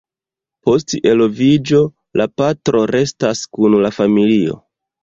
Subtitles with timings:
[0.69, 1.83] Post eloviĝo,
[2.23, 4.61] la patro restas kun la familio.